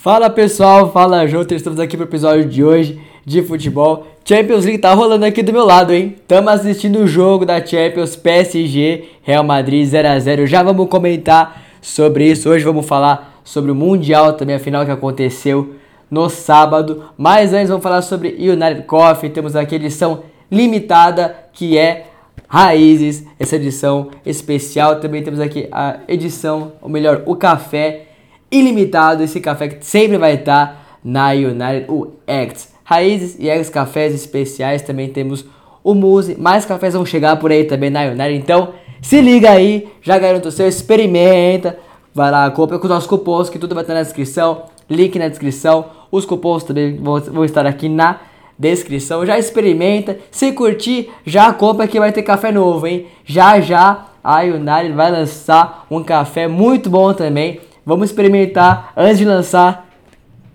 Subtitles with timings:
[0.00, 4.06] Fala pessoal, fala Júnior, estamos aqui para o episódio de hoje de futebol.
[4.24, 6.14] Champions League tá rolando aqui do meu lado, hein?
[6.20, 10.46] Estamos assistindo o jogo da Champions PSG Real Madrid 0 a 0.
[10.46, 12.48] Já vamos comentar sobre isso.
[12.48, 15.74] Hoje vamos falar sobre o Mundial também, a final que aconteceu
[16.08, 17.06] no sábado.
[17.18, 19.30] Mas antes vamos falar sobre United Coffee.
[19.30, 22.06] Temos aqui a edição limitada que é
[22.46, 25.00] Raízes, essa edição especial.
[25.00, 28.07] Também temos aqui a edição, ou melhor, o café
[28.50, 29.22] ilimitado.
[29.22, 32.72] Esse café que sempre vai estar na United, o X.
[32.84, 34.82] Raízes e X cafés especiais.
[34.82, 35.44] Também temos
[35.82, 36.36] o Muse.
[36.38, 38.34] Mais cafés vão chegar por aí também na United.
[38.34, 41.78] Então, se liga aí, já garanta o seu, experimenta.
[42.14, 44.64] Vai lá, compra com os nossos cupons, que tudo vai estar na descrição.
[44.88, 45.86] Link na descrição.
[46.10, 48.20] Os cupons também vão, vão estar aqui na
[48.58, 49.24] descrição.
[49.24, 50.18] Já experimenta.
[50.30, 53.06] Se curtir, já compra que vai ter café novo, hein?
[53.24, 57.60] Já já a United vai lançar um café muito bom também.
[57.88, 59.88] Vamos experimentar antes de lançar.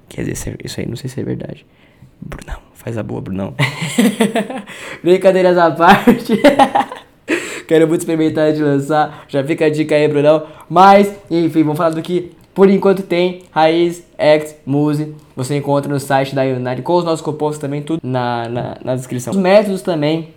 [0.08, 1.66] Quer dizer, isso aí não sei se é verdade.
[2.22, 3.56] Brunão, faz a boa, Brunão.
[5.02, 6.40] Brincadeiras à parte.
[7.68, 9.26] Quero muito experimentar antes de lançar.
[9.28, 10.46] Já fica a dica aí, Brunão.
[10.70, 15.16] Mas, enfim, vamos falar do que por enquanto tem Raiz X Muse.
[15.36, 18.96] Você encontra no site da United com os nossos cupons também, tudo na, na, na
[18.96, 19.32] descrição.
[19.32, 20.30] Os métodos também.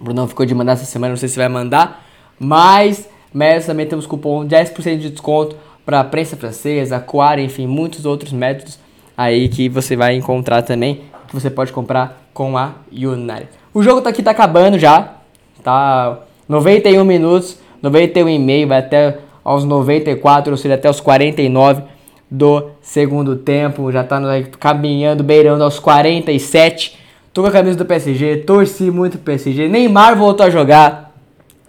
[0.00, 2.02] O Brunão ficou de mandar essa semana, não sei se vai mandar.
[2.38, 8.04] Mas, métodos também temos cupom 10% de desconto para a prensa francesa, aquário, enfim, muitos
[8.04, 8.78] outros métodos
[9.16, 13.48] aí que você vai encontrar também, que você pode comprar com a United.
[13.72, 15.16] O jogo tá aqui tá acabando já,
[15.62, 21.82] tá 91 minutos, 91 e meio, vai até aos 94, ou seja, até os 49
[22.30, 23.90] do segundo tempo.
[23.90, 24.20] Já tá
[24.58, 26.98] caminhando, beirando aos 47.
[27.32, 29.68] Tô com a camisa do PSG, torci muito pro PSG.
[29.68, 31.12] Neymar voltou a jogar.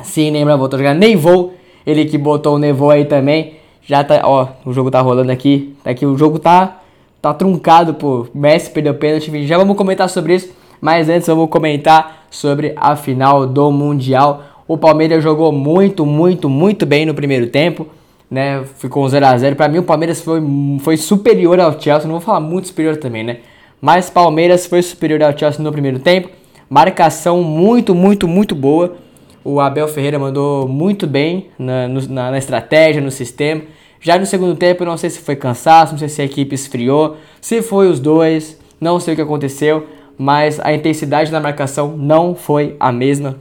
[0.03, 0.95] Sim, Neymar voltou a jogar.
[0.95, 1.55] Nem vou.
[1.85, 3.55] Ele que botou o Nevô aí também.
[3.83, 5.75] Já tá, ó, o jogo tá rolando aqui.
[5.83, 6.81] Tá aqui, o jogo tá
[7.21, 8.27] tá truncado, pô.
[8.33, 9.45] Messi perdeu pênalti.
[9.45, 10.51] Já vamos comentar sobre isso.
[10.81, 14.43] Mas antes vamos comentar sobre a final do Mundial.
[14.67, 17.85] O Palmeiras jogou muito, muito, muito bem no primeiro tempo,
[18.29, 18.63] né?
[18.77, 20.41] Ficou 0 a 0 Para mim o Palmeiras foi,
[20.79, 23.37] foi superior ao Chelsea, não vou falar muito superior também, né?
[23.79, 26.29] Mas Palmeiras foi superior ao Chelsea no primeiro tempo.
[26.69, 28.95] Marcação muito, muito, muito boa.
[29.43, 33.63] O Abel Ferreira mandou muito bem na, na, na estratégia, no sistema.
[33.99, 37.17] Já no segundo tempo, não sei se foi cansaço, não sei se a equipe esfriou,
[37.39, 39.87] se foi os dois, não sei o que aconteceu,
[40.17, 43.37] mas a intensidade da marcação não foi a mesma.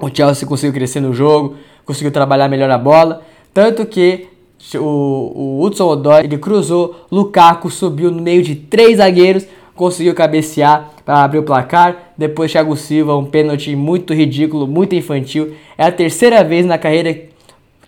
[0.00, 4.28] O Chelsea conseguiu crescer no jogo, conseguiu trabalhar melhor a bola, tanto que
[4.74, 9.46] o, o Hudson Odoi ele cruzou, Lukaku subiu no meio de três zagueiros,
[9.80, 12.12] conseguiu cabecear para abrir o placar.
[12.14, 15.54] Depois Thiago Silva, um pênalti muito ridículo, muito infantil.
[15.78, 17.18] É a terceira vez na carreira,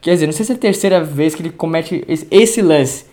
[0.00, 3.04] quer dizer, não sei se é a terceira vez que ele comete esse lance,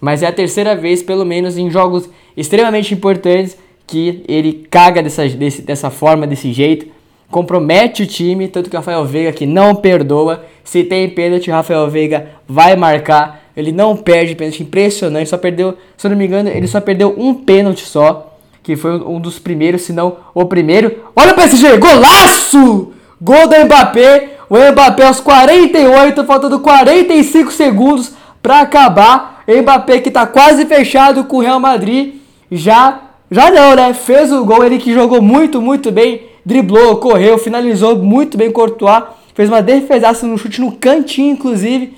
[0.00, 3.56] mas é a terceira vez, pelo menos em jogos extremamente importantes,
[3.86, 6.96] que ele caga dessa, desse, dessa forma, desse jeito
[7.30, 10.44] compromete o time, tanto que o Rafael Veiga que não perdoa.
[10.62, 13.45] Se tem pênalti, o Rafael Veiga vai marcar.
[13.56, 15.30] Ele não perde pênalti, impressionante.
[15.30, 19.00] Só perdeu, se eu não me engano, ele só perdeu um pênalti só, que foi
[19.00, 21.04] um dos primeiros, se não o primeiro.
[21.14, 22.92] Olha o PSG, golaço!
[23.20, 24.32] Gol do Mbappé.
[24.48, 28.12] O Mbappé aos 48, faltando 45 segundos
[28.42, 29.42] para acabar.
[29.48, 32.16] Mbappé que tá quase fechado com o Real Madrid.
[32.50, 33.00] Já,
[33.30, 33.94] já não, né?
[33.94, 39.02] Fez o gol, ele que jogou muito, muito bem driblou, correu, finalizou muito bem Courtois,
[39.34, 41.94] fez uma defesaça no chute no cantinho, inclusive.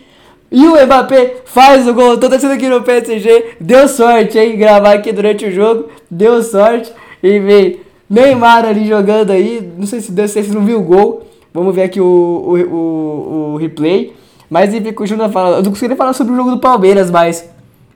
[0.50, 2.19] E o Mbappé faz o gol.
[2.19, 3.56] Tô descendo aqui no PSG.
[3.60, 4.56] Deu sorte, hein?
[4.56, 5.88] Gravar aqui durante o jogo.
[6.10, 6.92] Deu sorte.
[7.22, 9.70] E veio Neymar ali jogando aí.
[9.76, 11.26] Não sei se deu, se não viu o gol.
[11.53, 14.14] Vamos ver aqui o, o, o, o replay.
[14.48, 15.56] Mas enfim, continua falando.
[15.56, 17.48] Eu não consegui falar sobre o jogo do Palmeiras, mas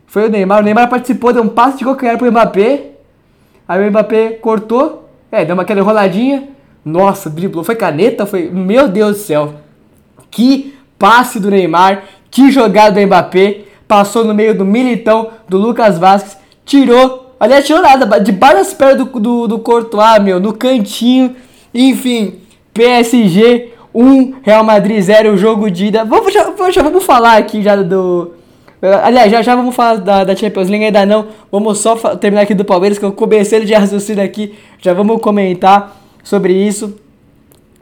[0.06, 0.60] foi o Neymar.
[0.60, 2.90] O Neymar participou, deu um passe de calcanhar pro Mbappé.
[3.66, 5.02] Aí o Mbappé cortou
[5.32, 6.50] é, deu uma aquela enroladinha.
[6.84, 7.64] Nossa, driblou.
[7.64, 8.26] Foi caneta?
[8.26, 8.50] Foi.
[8.50, 9.54] Meu Deus do céu.
[10.30, 12.05] Que passe do Neymar.
[12.32, 13.61] Que jogada do Mbappé.
[13.87, 16.37] Passou no meio do Militão, do Lucas Vasquez.
[16.64, 17.34] Tirou.
[17.38, 18.19] Aliás, tirou nada.
[18.19, 20.40] Debaixo das pernas do, do, do Courtois, meu.
[20.40, 21.37] No cantinho.
[21.73, 22.40] Enfim.
[22.75, 26.05] PSG 1, Real Madrid 0, o jogo de ida.
[26.05, 28.32] Vamos, já, já vamos falar aqui já do
[29.05, 31.26] Aliás, já já vamos falar da, da Champions League, ainda não.
[31.52, 34.55] Vamos só terminar aqui do Palmeiras, que eu comecei de raciocínio aqui.
[34.81, 36.99] Já vamos comentar sobre isso.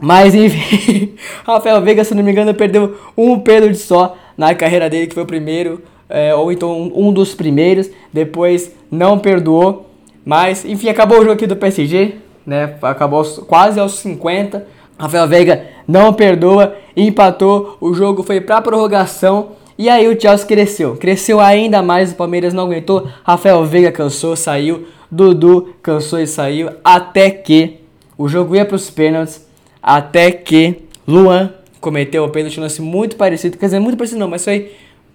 [0.01, 1.15] Mas enfim,
[1.45, 5.23] Rafael Veiga, se não me engano, perdeu um pênalti só na carreira dele, que foi
[5.23, 7.91] o primeiro, é, ou então um, dos primeiros.
[8.13, 9.91] Depois não perdoou.
[10.25, 12.15] Mas enfim, acabou o jogo aqui do PSG,
[12.47, 12.75] né?
[12.83, 14.67] Acabou quase aos 50.
[14.99, 17.77] Rafael Veiga não perdoa, empatou.
[17.81, 22.53] O jogo foi para prorrogação E aí o Chelsea cresceu, cresceu ainda mais, o Palmeiras
[22.53, 27.81] não aguentou, Rafael Veiga cansou, saiu, Dudu cansou e saiu, até que
[28.19, 29.49] o jogo ia para os pênaltis,
[29.83, 31.51] até que Luan
[31.81, 34.73] cometeu o pênalti, um lance muito parecido, quer dizer, muito parecido não, mas foi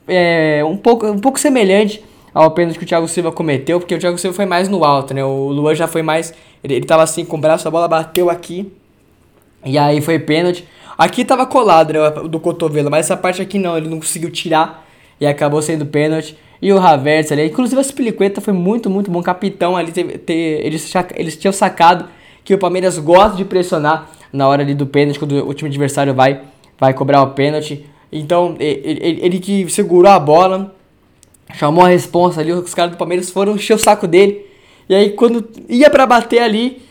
[0.08, 2.04] é, um, pouco, um pouco semelhante
[2.34, 5.14] ao pênalti que o Thiago Silva cometeu, porque o Thiago Silva foi mais no alto,
[5.14, 5.24] né?
[5.24, 6.34] O Luan já foi mais.
[6.64, 8.72] Ele, ele tava assim com o braço, a bola bateu aqui.
[9.64, 10.68] E aí foi pênalti.
[10.98, 12.00] Aqui tava colado, né?
[12.28, 14.86] Do cotovelo, mas essa parte aqui não, ele não conseguiu tirar.
[15.20, 16.38] E acabou sendo pênalti.
[16.62, 19.22] E o Havertz ali, inclusive a Spilicueta foi muito, muito bom.
[19.22, 22.06] Capitão ali, teve, teve, eles, eles tinham sacado
[22.44, 26.14] que o Palmeiras gosta de pressionar na hora ali do pênalti, quando o time adversário
[26.14, 26.42] vai,
[26.80, 27.86] vai cobrar o pênalti.
[28.12, 30.76] Então, ele, ele, ele que segurou a bola,
[31.54, 34.46] chamou a responsa ali, os caras do Palmeiras foram encher o saco dele.
[34.88, 36.82] E aí quando ia para bater ali,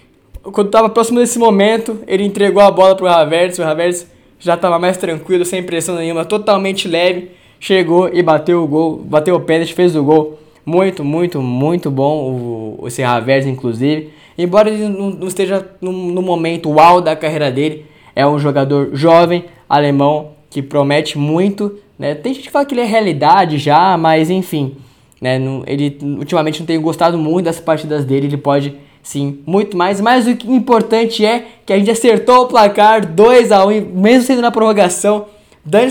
[0.43, 4.06] quando tava próximo desse momento, ele entregou a bola pro Havertz, o Havertz
[4.38, 7.31] já tava mais tranquilo, sem pressão nenhuma, totalmente leve,
[7.61, 10.38] chegou e bateu o gol, bateu o pênalti, fez o gol.
[10.67, 14.11] Muito, muito, muito bom o, esse Havertz, inclusive.
[14.36, 20.32] Embora ele não, esteja no, momento uau da carreira dele, é um jogador jovem, alemão,
[20.50, 22.14] que promete muito, né?
[22.14, 24.76] Tem gente que fala que ele é realidade já, mas enfim,
[25.20, 25.40] né?
[25.66, 30.26] Ele ultimamente não tenho gostado muito das partidas dele, ele pode sim muito mais, mas
[30.26, 34.22] o que importante é que a gente acertou o placar 2 a 1 um, mesmo
[34.22, 35.26] sendo na prorrogação,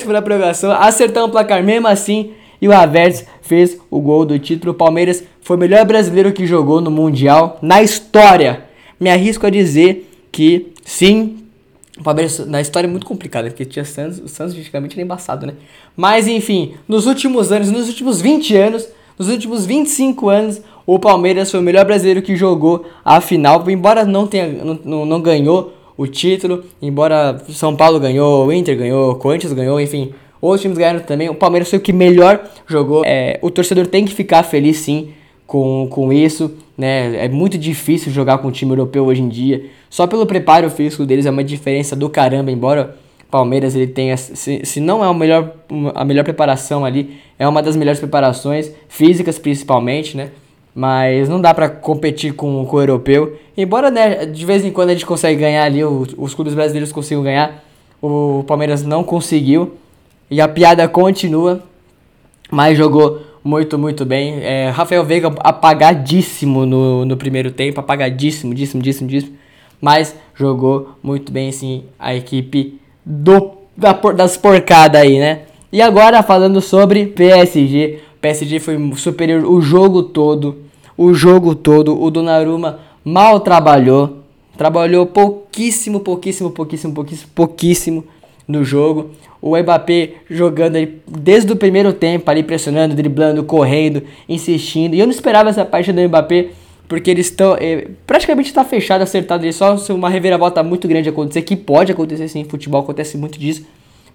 [0.04, 2.32] foi na prorrogação, acertamos o placar mesmo assim,
[2.64, 4.72] e o Havertz fez o gol do título.
[4.72, 8.64] O Palmeiras foi o melhor brasileiro que jogou no Mundial na história.
[8.98, 11.40] Me arrisco a dizer que sim,
[12.00, 15.46] o Palmeiras na história é muito complicada, porque tinha Santos, o Santos antigamente era embaçado,
[15.46, 15.56] né?
[15.94, 18.88] Mas enfim, nos últimos anos, nos últimos 20 anos,
[19.20, 24.06] nos últimos 25 anos, o Palmeiras foi o melhor brasileiro que jogou a final, embora
[24.06, 29.12] não tenha não, não, não ganhou o título, embora São Paulo ganhou, o Inter ganhou,
[29.12, 30.14] o Corinthians ganhou, enfim,
[30.48, 31.30] outros times ganharam também.
[31.30, 33.04] O Palmeiras foi o que melhor jogou.
[33.06, 35.10] É, o torcedor tem que ficar feliz sim
[35.46, 37.26] com, com isso, né?
[37.26, 39.66] É muito difícil jogar com o time europeu hoje em dia.
[39.90, 42.96] Só pelo preparo físico deles é uma diferença do caramba, embora
[43.34, 45.54] Palmeiras ele tenha, se, se não é a melhor,
[45.96, 50.30] a melhor preparação ali, é uma das melhores preparações, físicas principalmente, né?
[50.76, 53.36] Mas não dá para competir com, com o europeu.
[53.58, 57.24] Embora né, de vez em quando a gente consegue ganhar ali, os clubes brasileiros consigam
[57.24, 57.64] ganhar,
[58.00, 59.74] o Palmeiras não conseguiu.
[60.34, 61.62] E a piada continua,
[62.50, 64.40] mas jogou muito, muito bem.
[64.42, 69.38] É, Rafael Veiga apagadíssimo no, no primeiro tempo, apagadíssimo, díssimo, díssimo, díssimo
[69.80, 75.42] mas jogou muito bem sim a equipe do da, das porcadas aí, né?
[75.72, 80.64] E agora falando sobre PSG, PSG foi superior o jogo todo,
[80.98, 84.24] o jogo todo, o Donnarumma mal trabalhou,
[84.58, 88.04] trabalhou pouquíssimo, pouquíssimo, pouquíssimo, pouquíssimo, pouquíssimo
[88.48, 89.12] no jogo.
[89.42, 94.96] O Mbappé jogando ali desde o primeiro tempo ali pressionando, driblando, correndo, insistindo.
[94.96, 96.50] E eu não esperava essa parte do Mbappé
[96.88, 97.56] porque eles estão.
[97.60, 99.44] É, praticamente está fechado, acertado.
[99.44, 103.40] Ele só se uma reviravolta muito grande acontecer, que pode acontecer sim, futebol acontece muito
[103.40, 103.66] disso.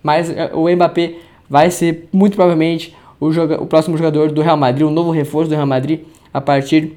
[0.03, 1.15] Mas é, o Mbappé
[1.49, 5.49] vai ser muito provavelmente o, joga, o próximo jogador do Real Madrid, o novo reforço
[5.49, 6.01] do Real Madrid
[6.33, 6.93] a partir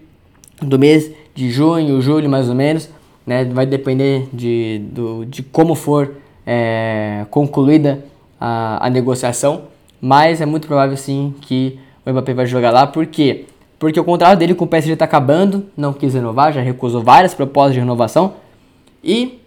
[0.61, 2.89] do mês de junho, julho mais ou menos.
[3.25, 3.45] Né?
[3.45, 6.15] Vai depender de, do, de como for
[6.45, 8.03] é, concluída
[8.39, 9.63] a, a negociação.
[9.99, 13.45] Mas é muito provável sim que o Mbappé vai jogar lá, porque
[13.77, 17.33] porque o contrato dele com o PSG está acabando, não quis renovar, já recusou várias
[17.33, 18.33] propostas de renovação
[19.03, 19.39] e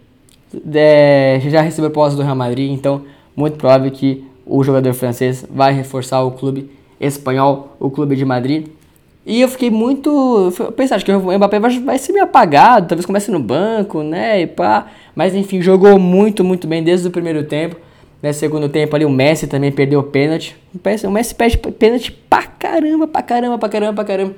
[0.73, 5.73] é, já recebeu propostas do Real Madrid, então muito provável que o jogador francês vai
[5.73, 8.67] reforçar o clube espanhol, o clube de Madrid.
[9.25, 10.53] E eu fiquei muito.
[10.75, 14.41] Pensar, acho que o Mbappé vai, vai ser meio apagado, talvez comece no banco, né?
[14.41, 14.87] E pá.
[15.15, 17.75] Mas enfim, jogou muito, muito bem desde o primeiro tempo.
[18.21, 20.55] No segundo tempo ali o Messi também perdeu o pênalti.
[21.05, 24.35] O Messi perde pênalti pra caramba, pra caramba, pra caramba, pra caramba.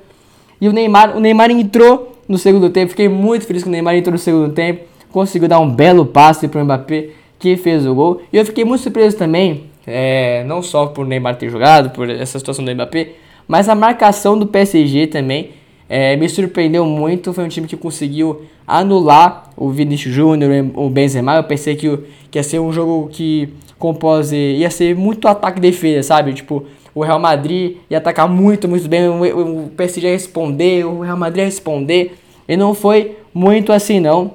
[0.60, 2.90] E o Neymar, o Neymar entrou no segundo tempo.
[2.90, 4.84] Fiquei muito feliz que o Neymar entrou no segundo tempo.
[5.10, 8.20] Conseguiu dar um belo passe pro Mbappé, que fez o gol.
[8.32, 12.38] E eu fiquei muito surpreso também, é, não só por Neymar ter jogado, por essa
[12.38, 13.12] situação do Mbappé,
[13.48, 15.50] mas a marcação do PSG também.
[15.90, 21.36] É, me surpreendeu muito, foi um time que conseguiu anular o Vinicius Júnior, o Benzema.
[21.36, 21.98] Eu pensei que,
[22.30, 26.34] que ia ser um jogo que compôs, ia ser muito ataque e defesa, sabe?
[26.34, 31.16] Tipo, o Real Madrid ia atacar muito, muito bem, o PSG ia responder, o Real
[31.16, 32.18] Madrid ia responder.
[32.46, 34.32] E não foi muito assim não.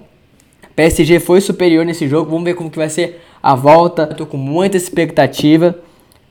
[0.75, 4.07] PSG foi superior nesse jogo, vamos ver como que vai ser a volta.
[4.07, 5.77] Tô com muita expectativa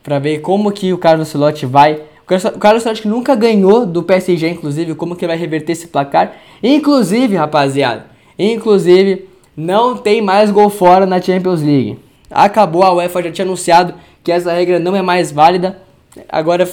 [0.02, 2.00] para ver como que o Carlos Ancelotti vai
[2.36, 6.36] o Carlos Ancelotti nunca ganhou do PSG, inclusive, como que vai reverter esse placar.
[6.62, 8.06] Inclusive, rapaziada,
[8.38, 11.98] inclusive, não tem mais gol fora na Champions League.
[12.30, 15.82] Acabou, a UEFA já tinha anunciado que essa regra não é mais válida.
[16.28, 16.68] Agora,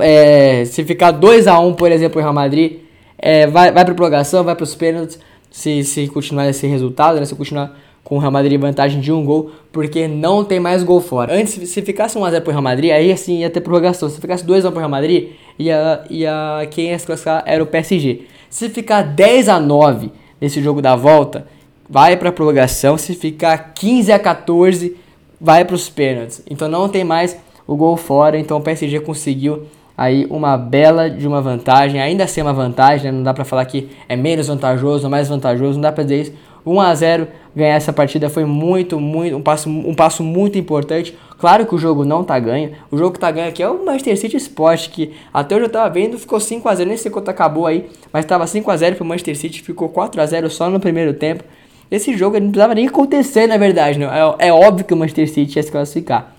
[0.00, 2.80] é, se ficar 2 a 1 por exemplo, o Real Madrid,
[3.18, 5.18] é, vai, vai para prorrogação, vai para os pênaltis,
[5.50, 9.12] se, se continuar esse resultado, né, se continuar com o Real Madrid em vantagem de
[9.12, 11.34] um gol, porque não tem mais gol fora.
[11.34, 14.08] Antes, se ficasse 1x0 pro Real Madrid, aí assim ia ter prorrogação.
[14.08, 18.22] Se ficasse 2x1 pro Real Madrid, ia, ia, quem ia se classificar era o PSG.
[18.48, 21.46] Se ficar 10x9 nesse jogo da volta,
[21.88, 22.96] vai pra prorrogação.
[22.96, 24.92] Se ficar 15x14,
[25.40, 26.42] vai pros pênaltis.
[26.48, 27.36] Então não tem mais
[27.66, 32.40] o gol fora, então o PSG conseguiu aí uma bela de uma vantagem, ainda assim
[32.40, 33.16] é uma vantagem, né?
[33.16, 36.32] não dá para falar que é menos vantajoso mais vantajoso, não dá para dizer isso.
[36.72, 41.16] 1 a 0 ganhar essa partida foi muito, muito um passo, um passo muito importante.
[41.38, 42.72] Claro que o jogo não tá ganho.
[42.90, 45.70] O jogo que tá ganho aqui é o Manchester City Sport, que até hoje eu
[45.70, 48.76] tava vendo, ficou 5 a 0, nem sei quanto acabou aí, mas tava 5 a
[48.76, 51.44] 0 pro Manchester City, ficou 4 a 0 só no primeiro tempo.
[51.90, 54.12] Esse jogo não precisava nem acontecer, na verdade, não.
[54.12, 56.34] É, é óbvio que o Manchester City ia se classificar.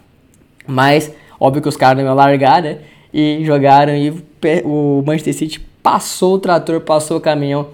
[0.67, 2.79] Mas óbvio que os caras não iam largar, né?
[3.13, 4.13] e jogaram e
[4.63, 7.67] o Manchester City passou o trator, passou o caminhão,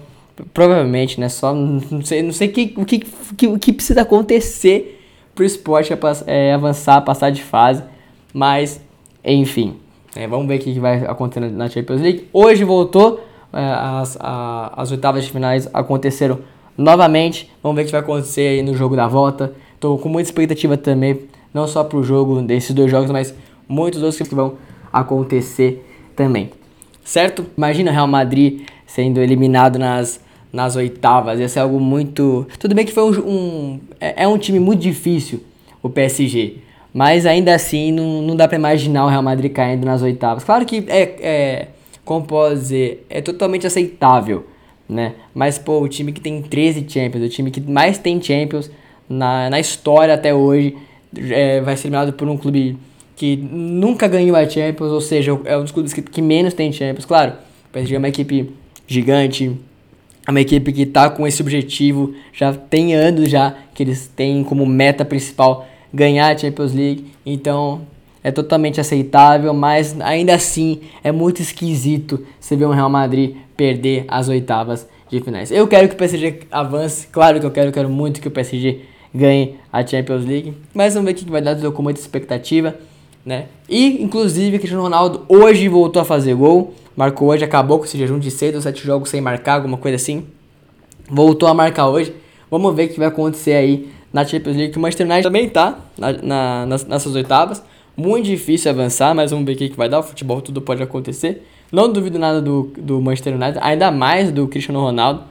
[0.52, 1.28] provavelmente, né?
[1.28, 2.98] Só não sei, não sei que, o que,
[3.36, 5.00] que, o que precisa acontecer
[5.34, 5.92] pro esporte
[6.26, 7.82] é, avançar, passar de fase,
[8.32, 8.80] mas
[9.24, 9.76] enfim,
[10.14, 12.28] é, vamos ver o que vai acontecer na Champions League.
[12.32, 13.20] Hoje voltou,
[13.52, 16.38] é, as, a, as oitavas de finais aconteceram
[16.76, 17.50] novamente.
[17.62, 19.52] Vamos ver o que vai acontecer aí no jogo da volta.
[19.78, 21.20] Tô com muita expectativa também,
[21.52, 23.34] não só pro jogo desses dois jogos, mas
[23.68, 24.54] muitos outros que vão
[24.92, 26.50] acontecer também.
[27.04, 27.46] Certo?
[27.56, 30.20] Imagina o Real Madrid sendo eliminado nas,
[30.56, 31.38] nas oitavas.
[31.38, 32.48] Ia ser algo muito.
[32.58, 35.44] Tudo bem que foi um, um é, é, um time muito difícil,
[35.82, 36.56] o PSG.
[36.92, 40.42] Mas ainda assim não, não dá para imaginar o Real Madrid caindo nas oitavas.
[40.42, 41.68] Claro que é, é
[42.04, 44.46] como posso dizer, é totalmente aceitável,
[44.88, 45.14] né?
[45.34, 48.70] Mas pô, o time que tem 13 Champions, o time que mais tem Champions
[49.08, 50.74] na, na história até hoje,
[51.30, 52.78] é, vai ser eliminado por um clube
[53.14, 56.72] que nunca ganhou a Champions, ou seja, é um dos clubes que, que menos tem
[56.72, 57.04] Champions.
[57.04, 57.32] Claro,
[57.68, 58.52] o PSG é uma equipe
[58.86, 59.54] gigante,
[60.26, 64.42] é uma equipe que está com esse objetivo, já tem anos já que eles têm
[64.42, 67.82] como meta principal ganhar a Champions League, então
[68.24, 74.04] é totalmente aceitável, mas ainda assim é muito esquisito você ver um Real Madrid perder
[74.08, 75.52] as oitavas de finais.
[75.52, 78.30] Eu quero que o PSG avance, claro que eu quero, eu quero muito que o
[78.30, 78.80] PSG
[79.14, 82.74] ganhe a Champions League, mas vamos ver o que vai dar, estou com muita expectativa
[83.26, 83.46] né?
[83.68, 86.72] E, inclusive, Cristiano Ronaldo hoje voltou a fazer gol.
[86.96, 89.96] Marcou hoje, acabou com esse jejum de 6 ou 7 jogos sem marcar, alguma coisa
[89.96, 90.24] assim.
[91.10, 92.14] Voltou a marcar hoje.
[92.48, 94.76] Vamos ver o que vai acontecer aí na Champions League.
[94.76, 97.60] O Manchester United também tá na, na, nas, nessas oitavas.
[97.96, 99.98] Muito difícil avançar, mas vamos ver o que, vai dar.
[99.98, 101.44] O futebol tudo pode acontecer.
[101.72, 105.22] Não duvido nada do, do Manchester United, ainda mais do Cristiano Ronaldo.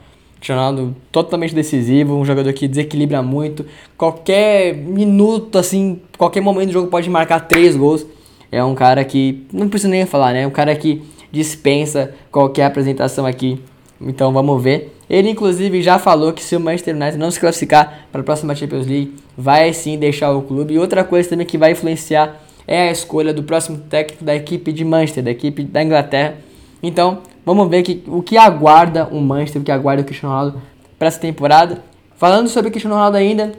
[0.48, 3.66] Ronaldo totalmente decisivo, um jogador que desequilibra muito.
[3.96, 8.06] Qualquer minuto, assim, qualquer momento do jogo pode marcar três gols.
[8.50, 10.42] É um cara que, não preciso nem falar, né?
[10.42, 11.02] É um cara que
[11.32, 13.60] dispensa qualquer apresentação aqui.
[14.00, 14.94] Então vamos ver.
[15.08, 18.54] Ele inclusive já falou que se o Manchester United não se classificar para a próxima
[18.54, 20.74] Champions League, vai sim deixar o clube.
[20.74, 24.72] E outra coisa também que vai influenciar é a escolha do próximo técnico da equipe
[24.72, 26.36] de Manchester, da equipe da Inglaterra.
[26.82, 30.60] Então, Vamos ver que, o que aguarda o Manchester, o que aguarda o Cristiano Ronaldo
[30.98, 31.80] para essa temporada.
[32.16, 33.52] Falando sobre o Cristiano Ronaldo ainda,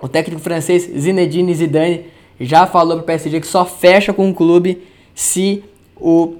[0.00, 2.06] o técnico francês Zinedine Zidane
[2.40, 4.82] já falou para o PSG que só fecha com o clube
[5.14, 5.62] se
[6.00, 6.36] o,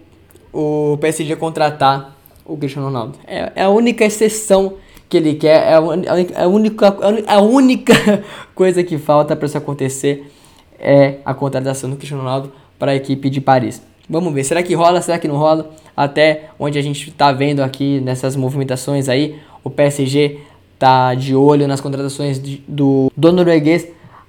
[0.54, 2.16] o PSG contratar
[2.46, 3.18] o Cristiano Ronaldo.
[3.26, 8.24] É, é a única exceção que ele quer, é a, única, a, única, a única
[8.54, 10.32] coisa que falta para isso acontecer
[10.78, 13.82] é a contratação do Cristiano Ronaldo para a equipe de Paris.
[14.08, 15.70] Vamos ver, será que rola, será que não rola?
[15.96, 20.40] Até onde a gente está vendo aqui nessas movimentações aí, o PSG
[20.78, 23.88] tá de olho nas contratações de, do, do norueguês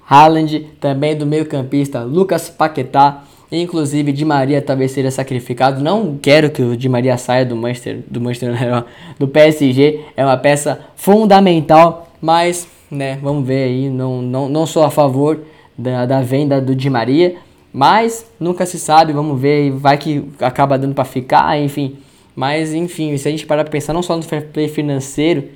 [0.09, 5.83] Haaland, também do meio-campista Lucas Paquetá, inclusive Di Maria talvez seja sacrificado.
[5.83, 8.53] Não quero que o Di Maria saia do Manchester, do Manchester
[9.19, 14.83] do PSG, é uma peça fundamental, mas né, vamos ver aí, não, não, não sou
[14.83, 15.41] a favor
[15.77, 17.35] da, da venda do Di Maria,
[17.75, 21.97] mas nunca se sabe, vamos ver, vai que acaba dando para ficar, enfim.
[22.33, 25.49] Mas enfim, se a gente parar pra pensar não só no fair play financeiro,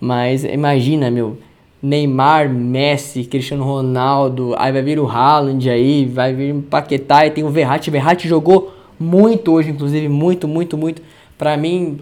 [0.00, 1.36] mas imagina, meu,
[1.82, 7.32] Neymar, Messi, Cristiano Ronaldo, aí vai vir o Haaland aí, vai vir o Paquetá e
[7.32, 7.90] tem o Verratti.
[7.90, 11.02] Verratti jogou muito hoje, inclusive, muito, muito, muito.
[11.36, 11.98] Para mim,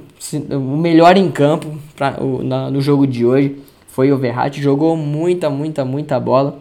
[0.49, 3.56] o melhor em campo pra, o, na, no jogo de hoje
[3.88, 4.62] foi o Verratti.
[4.62, 6.56] Jogou muita, muita, muita bola.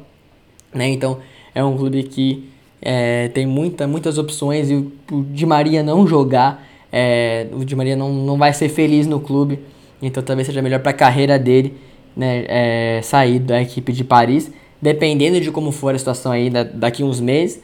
[0.74, 0.90] Né?
[0.90, 1.20] Então,
[1.54, 2.55] é um clube que
[2.86, 7.96] é, tem muita, muitas opções e o Di Maria não jogar, é, o Di Maria
[7.96, 9.60] não, não vai ser feliz no clube,
[10.00, 11.76] então talvez seja melhor para a carreira dele
[12.16, 16.62] né, é, sair da equipe de Paris, dependendo de como for a situação aí da,
[16.62, 17.60] daqui uns meses.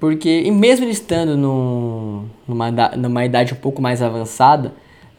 [0.00, 4.72] porque e mesmo ele estando no, numa, numa idade um pouco mais avançada,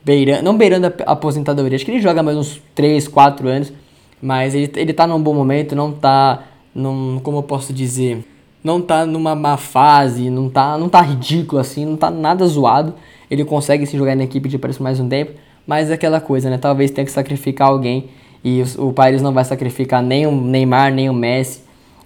[0.03, 3.71] beirando, não beirando a aposentadoria, acho que ele joga mais uns 3, 4 anos,
[4.19, 8.25] mas ele, ele tá num bom momento, não tá num, como eu posso dizer,
[8.63, 12.93] não tá numa má fase, não tá, não tá ridículo assim, não tá nada zoado.
[13.29, 15.33] Ele consegue se jogar na equipe de Paris mais um tempo,
[15.65, 16.57] mas é aquela coisa, né?
[16.57, 18.09] Talvez tenha que sacrificar alguém
[18.43, 21.61] e o, o não vai sacrificar nem o Neymar, nem o Messi.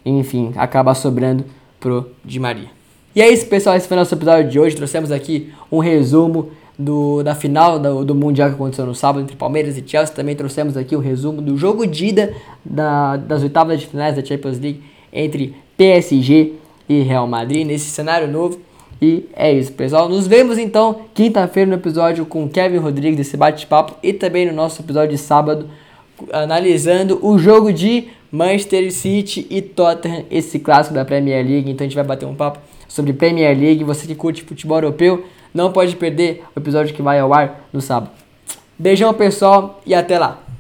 [0.05, 1.45] Enfim, acaba sobrando
[1.79, 2.69] pro Di Maria.
[3.15, 3.75] E é isso, pessoal.
[3.75, 4.75] Esse foi o nosso episódio de hoje.
[4.75, 9.35] Trouxemos aqui um resumo do, da final do, do Mundial que aconteceu no sábado entre
[9.35, 10.15] Palmeiras e Chelsea.
[10.15, 14.23] Também trouxemos aqui o resumo do jogo de ida da, das oitavas de finais da
[14.23, 14.81] Champions League
[15.11, 16.53] entre PSG
[16.87, 18.59] e Real Madrid nesse cenário novo.
[19.01, 20.07] E é isso, pessoal.
[20.07, 24.79] Nos vemos então quinta-feira no episódio com Kevin Rodrigues, desse bate-papo, e também no nosso
[24.79, 25.67] episódio de sábado,
[26.31, 31.71] analisando o jogo de Manchester City e Tottenham, esse clássico da Premier League.
[31.71, 33.83] Então a gente vai bater um papo sobre Premier League.
[33.83, 37.81] Você que curte futebol europeu, não pode perder o episódio que vai ao ar no
[37.81, 38.11] sábado.
[38.77, 40.50] Beijão, pessoal, e até lá!